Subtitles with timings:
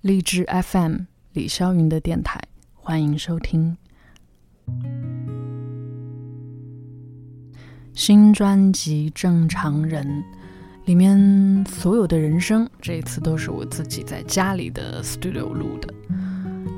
[0.00, 0.98] 荔枝 FM
[1.32, 2.40] 李霄云的电台，
[2.72, 3.76] 欢迎收听
[7.92, 10.06] 新专辑《正常人》
[10.86, 15.92] 里面所有的人声，这一次都是我自己在家里的 studio 录的。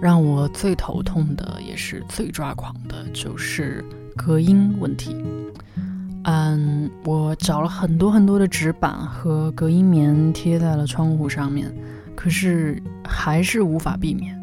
[0.00, 3.84] 让我最头痛的，也是最抓狂的，就是
[4.16, 5.14] 隔音问题。
[6.24, 11.70] 嗯，我找了很多很多的纸板和隔音棉贴在了窗户上面。
[12.14, 14.38] 可是还是无法避免，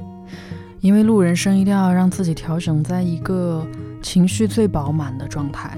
[0.80, 3.66] 因为录人声一定要让自己调整在一个
[4.02, 5.78] 情绪最饱满的状态，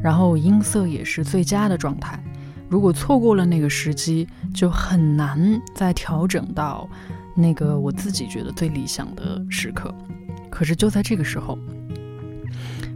[0.00, 2.22] 然后音色也是最佳的状态。
[2.68, 6.88] 如果错过了那个时机，就很难再调整到
[7.34, 9.94] 那个我自己觉得最理想的时刻。
[10.48, 11.58] 可是就在这个时候，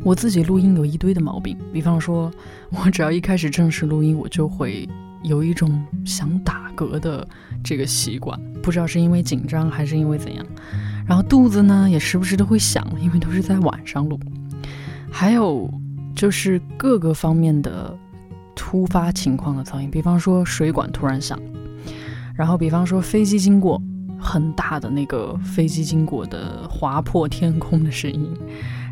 [0.04, 2.30] 我自己录音有一堆的毛病，比方说，
[2.70, 4.88] 我只要一开始正式录音，我就会。
[5.26, 7.26] 有一种想打嗝的
[7.62, 10.46] 这个习惯，不知道是因为紧张还是因为怎样。
[11.06, 14.18] 然后肚子呢也时不时的会响，因为都是在晚上录。
[15.10, 15.68] 还有
[16.14, 17.96] 就是各个方面的
[18.54, 21.38] 突发情况的噪音，比方说水管突然响，
[22.34, 23.82] 然后比方说飞机经过
[24.18, 28.32] 很大的那个飞机经过的划破天空的声音，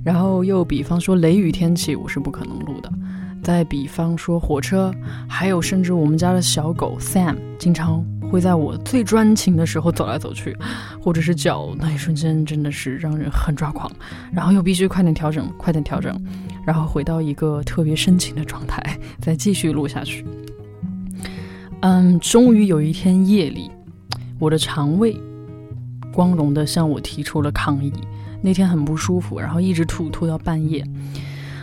[0.04, 2.92] 然后又比方说雷雨天气，我是不可能录的。
[3.42, 4.90] 再比方说火车，
[5.28, 10.56] 还有甚至我们家的小狗 Sam，经常会在我最专情的时候走来走去，
[10.98, 13.90] 或者是叫，那一瞬间真的是让人很抓狂，
[14.32, 16.18] 然后又必须快点调整，快点调整，
[16.64, 20.24] 然后回到一个特别深情的状态，再继续录下去。
[21.80, 23.70] 嗯，终于有一天夜里，
[24.44, 25.18] 我的肠胃
[26.12, 27.90] 光荣的向我提出了抗议，
[28.42, 30.84] 那天很不舒服，然后一直吐吐到半夜，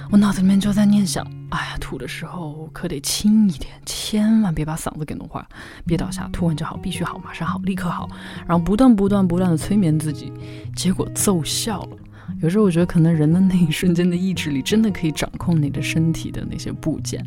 [0.09, 1.23] 我脑子里面就在念想。
[1.51, 5.45] 哎呀，吐的时候可得轻一点，千万别把嗓子给弄坏，
[5.85, 8.09] 别倒下，吐完就好，必须好，马上好，立刻好。
[8.47, 10.33] 然后不断不断不断的催眠自己，
[10.75, 11.97] 结果奏效了。
[12.41, 17.23] 有时候我觉得，可能人的那一瞬间的意志力，真的可以掌控你的身体的那些部件。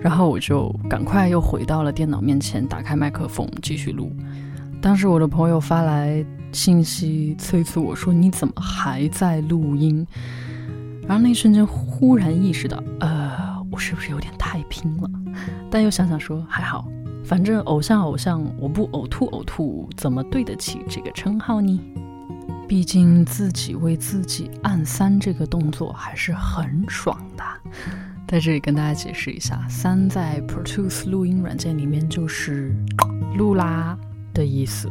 [0.00, 4.12] 然后我就赶快又回到了电脑面前，打开麦克风继续录。
[4.80, 10.06] 当时我的朋友发来信息催促我说：“你怎么还在录音？”
[11.06, 15.10] 然后那一瞬间忽然意识到，呃，我是不是有点太拼了？
[15.70, 16.88] 但又想想说还好，
[17.24, 21.78] 反正偶像偶像，我不呕吐呕吐，怎么对得起这个称号呢？
[22.66, 27.44] 毕竟自己为自己按三这个动作还是很爽的。
[28.28, 32.72] 在这里跟大家解释一下，三在 Pro Tools 录音软件里面就是
[33.36, 33.98] 录啦
[34.32, 34.90] 的意思。